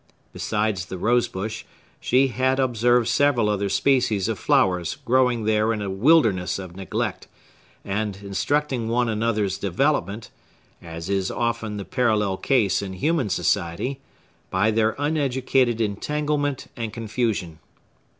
[0.33, 1.63] Besides the rosebush,
[1.99, 7.27] she had observed several other species of flowers growing there in a wilderness of neglect,
[7.85, 10.31] and obstructing one another's development
[10.81, 13.99] (as is often the parallel case in human society)
[14.49, 17.59] by their uneducated entanglement and confusion.